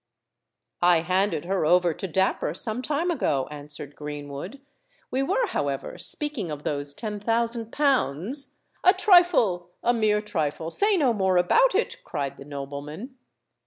[0.81, 4.59] "I handed her over to Dapper some time ago," answered Greenwood.
[5.11, 10.71] "We were, however, speaking of those ten thousand pounds——" "A trifle—a mere trifle.
[10.71, 13.15] Say no more about it," cried the nobleman.